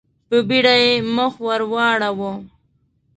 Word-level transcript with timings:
په 0.27 0.37
بېړه 0.47 0.73
يې 0.83 0.93
مخ 1.15 1.33
ور 1.45 1.61
واړاوه. 1.71 2.31